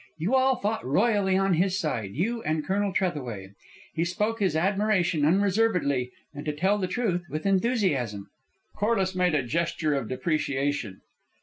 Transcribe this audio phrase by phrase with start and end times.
[0.17, 3.51] You all fought royally on his side, you and Colonel Trethaway.
[3.93, 8.25] He spoke his admiration unreservedly and, to tell the truth, with enthusiasm."
[8.75, 11.01] Corliss made a gesture of depreciation.